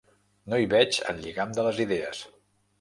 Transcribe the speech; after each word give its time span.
No 0.53 0.59
hi 0.61 0.65
veig 0.71 0.97
el 1.13 1.21
lligam 1.27 1.55
de 1.61 1.69
les 1.71 1.85
idees. 1.89 2.27